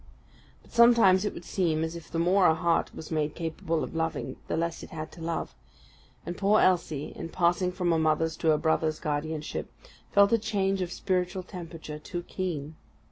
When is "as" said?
1.83-1.95